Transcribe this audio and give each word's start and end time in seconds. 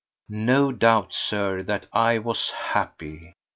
No 0.33 0.71
doubt, 0.71 1.13
Sir, 1.13 1.61
that 1.61 1.85
I 1.93 2.17
was 2.17 2.49
happy. 2.49 3.35